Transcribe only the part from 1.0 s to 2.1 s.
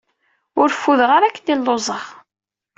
ara akken i lluẓeɣ